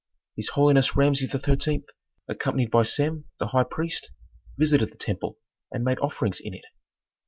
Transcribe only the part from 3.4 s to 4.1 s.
high priest,